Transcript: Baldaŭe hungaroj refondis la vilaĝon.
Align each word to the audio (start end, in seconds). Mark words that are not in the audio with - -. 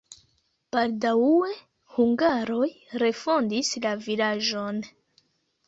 Baldaŭe 0.75 1.49
hungaroj 1.99 2.71
refondis 3.05 3.73
la 3.87 3.95
vilaĝon. 4.09 4.85